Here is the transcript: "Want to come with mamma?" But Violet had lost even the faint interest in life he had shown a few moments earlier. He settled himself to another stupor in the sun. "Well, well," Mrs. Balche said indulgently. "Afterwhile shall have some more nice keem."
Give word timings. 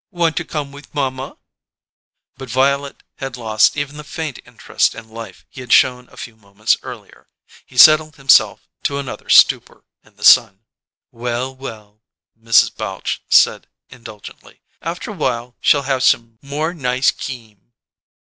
"Want 0.09 0.35
to 0.37 0.43
come 0.45 0.71
with 0.71 0.95
mamma?" 0.95 1.37
But 2.35 2.49
Violet 2.49 3.03
had 3.19 3.37
lost 3.37 3.77
even 3.77 3.97
the 3.97 4.03
faint 4.03 4.39
interest 4.47 4.95
in 4.95 5.07
life 5.09 5.45
he 5.47 5.61
had 5.61 5.71
shown 5.71 6.09
a 6.09 6.17
few 6.17 6.35
moments 6.35 6.75
earlier. 6.81 7.29
He 7.67 7.77
settled 7.77 8.15
himself 8.15 8.67
to 8.81 8.97
another 8.97 9.29
stupor 9.29 9.85
in 10.03 10.15
the 10.15 10.23
sun. 10.23 10.61
"Well, 11.11 11.55
well," 11.55 12.01
Mrs. 12.35 12.73
Balche 12.75 13.19
said 13.29 13.67
indulgently. 13.91 14.63
"Afterwhile 14.81 15.55
shall 15.61 15.83
have 15.83 16.01
some 16.01 16.39
more 16.41 16.73
nice 16.73 17.11
keem." 17.11 17.73